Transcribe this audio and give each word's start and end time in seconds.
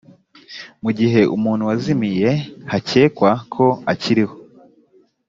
mu 0.83 0.89
gihe 0.99 1.21
umuntu 1.35 1.63
wazimiye 1.69 2.31
hakekwa 2.71 3.31
ko 3.53 3.65
akiriho 3.91 4.35